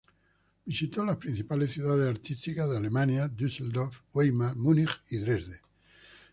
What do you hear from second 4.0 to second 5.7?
Weimar, Munich y Dresde.